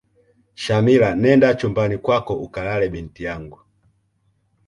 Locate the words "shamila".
0.55-1.15